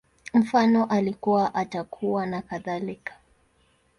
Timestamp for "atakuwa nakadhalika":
1.55-3.13